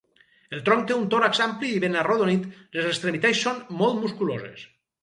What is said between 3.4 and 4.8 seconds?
són molt musculoses.